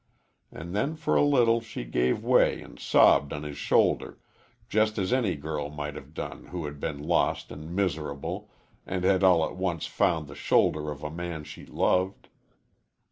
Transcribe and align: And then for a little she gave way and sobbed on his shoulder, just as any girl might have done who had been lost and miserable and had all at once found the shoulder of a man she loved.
And 0.51 0.75
then 0.75 0.95
for 0.95 1.15
a 1.15 1.21
little 1.21 1.61
she 1.61 1.83
gave 1.83 2.23
way 2.23 2.59
and 2.59 2.79
sobbed 2.79 3.31
on 3.33 3.43
his 3.43 3.55
shoulder, 3.59 4.17
just 4.67 4.97
as 4.97 5.13
any 5.13 5.35
girl 5.35 5.69
might 5.69 5.93
have 5.93 6.15
done 6.15 6.47
who 6.47 6.65
had 6.65 6.79
been 6.79 7.03
lost 7.07 7.51
and 7.51 7.75
miserable 7.75 8.49
and 8.87 9.03
had 9.03 9.23
all 9.23 9.45
at 9.45 9.55
once 9.55 9.85
found 9.85 10.27
the 10.27 10.33
shoulder 10.33 10.89
of 10.89 11.03
a 11.03 11.11
man 11.11 11.43
she 11.43 11.67
loved. 11.67 12.29